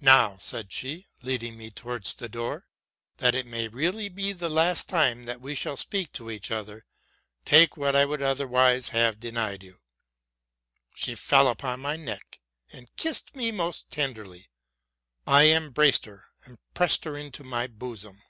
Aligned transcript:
't 0.00 0.06
Now,'' 0.06 0.38
said 0.38 0.72
she, 0.72 1.06
leading 1.22 1.56
me 1.56 1.70
towards 1.70 2.14
the 2.14 2.28
door,'' 2.28 2.66
that 3.18 3.36
it 3.36 3.46
may 3.46 3.68
really 3.68 4.08
be 4.08 4.32
the 4.32 4.48
last 4.48 4.88
time 4.88 5.22
that 5.26 5.40
we 5.40 5.54
shall 5.54 5.76
speak 5.76 6.10
to 6.14 6.32
each 6.32 6.50
other, 6.50 6.84
take 7.44 7.76
what 7.76 7.94
I 7.94 8.04
would 8.04 8.20
otherwise 8.20 8.88
have 8.88 9.20
denied 9.20 9.62
you.'' 9.62 9.78
She 10.96 11.14
fell 11.14 11.46
upon 11.46 11.78
my 11.78 11.94
neck, 11.94 12.40
and 12.72 12.90
kissed 12.96 13.36
me 13.36 13.52
most 13.52 13.88
tenderly. 13.88 14.48
I 15.28 15.50
embraced 15.54 16.06
her, 16.06 16.24
and 16.44 16.58
pressed 16.74 17.04
her 17.04 17.30
to 17.30 17.44
my 17.44 17.68
bosom. 17.68 18.20